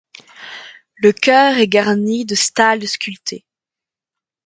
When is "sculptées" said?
2.87-3.45